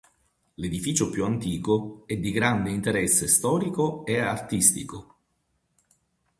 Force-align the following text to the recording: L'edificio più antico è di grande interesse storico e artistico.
L'edificio 0.55 1.11
più 1.11 1.25
antico 1.25 2.05
è 2.07 2.17
di 2.17 2.31
grande 2.31 2.71
interesse 2.71 3.27
storico 3.27 4.03
e 4.07 4.17
artistico. 4.19 5.15